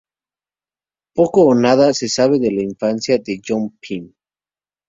Poco 1.17 1.41
o 1.45 1.53
nada 1.53 1.93
se 1.93 2.09
sabe 2.09 2.39
de 2.39 2.49
la 2.51 2.63
infancia 2.63 3.19
de 3.19 3.39
John 3.47 3.77
Pym. 3.79 4.11